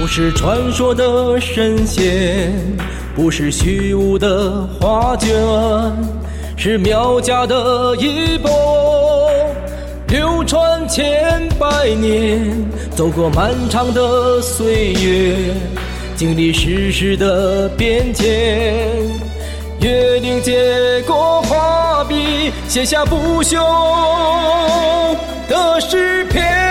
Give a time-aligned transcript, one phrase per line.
[0.00, 2.50] 不是传说的神仙，
[3.14, 5.30] 不是虚无的画卷，
[6.56, 8.50] 是苗家的衣钵，
[10.08, 12.50] 流传千百年，
[12.96, 15.36] 走过漫长的岁月，
[16.16, 18.26] 经历世事的变迁，
[19.82, 23.54] 约定接过画笔，写下不朽
[25.46, 26.69] 的诗篇。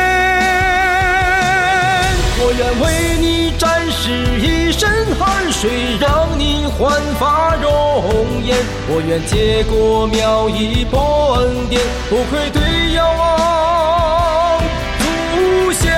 [2.59, 8.57] 愿为你展示一身汗水，让你焕发容颜。
[8.89, 12.61] 我愿接过苗一波恩典，不愧对
[12.95, 14.59] 遥望
[14.99, 15.89] 祖先。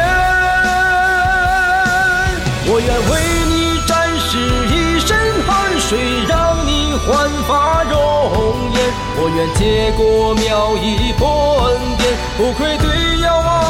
[2.68, 3.12] 我愿为
[3.50, 4.38] 你展示
[4.70, 5.18] 一身
[5.48, 5.98] 汗水，
[6.30, 7.92] 让你焕发容
[8.76, 8.78] 颜。
[9.18, 11.26] 我愿接过苗一波
[11.66, 12.06] 恩典，
[12.38, 12.86] 不愧对
[13.22, 13.61] 遥望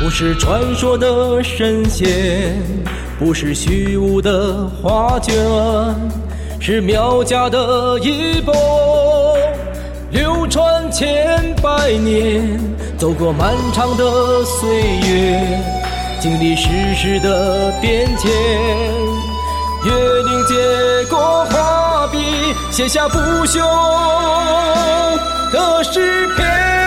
[0.00, 2.56] 不是传说的神仙，
[3.18, 5.34] 不是虚无的画卷，
[6.60, 8.54] 是苗家的衣钵，
[10.12, 12.58] 流传千百年，
[12.96, 14.68] 走过漫长的岁
[15.08, 15.60] 月，
[16.20, 18.30] 经历世事的变迁，
[19.84, 20.54] 月灵接
[21.10, 22.18] 过画笔，
[22.70, 23.60] 写下不朽
[25.52, 26.77] 的诗篇。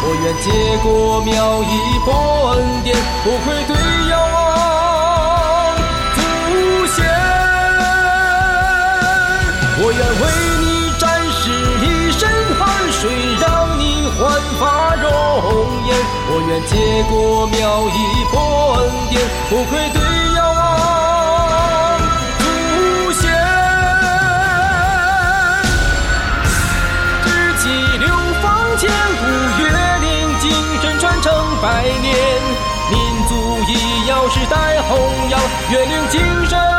[0.00, 0.46] 我愿接
[0.82, 2.08] 过苗一波
[2.52, 3.72] 恩典，不愧对
[4.10, 5.76] 遥望
[6.14, 6.18] 祖
[6.94, 6.96] 先。
[9.80, 10.22] 我愿为
[10.62, 10.66] 你
[10.98, 11.02] 展
[11.32, 11.42] 示
[11.82, 12.20] 一身
[12.58, 12.62] 汗
[12.92, 13.02] 水，
[13.40, 13.46] 让
[13.78, 13.82] 你
[14.16, 14.18] 焕
[14.58, 15.06] 发容
[15.86, 15.90] 颜。
[16.30, 16.72] 我愿接
[17.10, 17.56] 过苗
[17.88, 17.98] 一
[18.30, 18.36] 波
[18.78, 18.78] 恩
[19.10, 19.98] 典，不愧对
[31.60, 32.14] 百年。
[32.90, 33.34] 民族
[33.70, 36.77] 医药世代弘扬，月灵精神。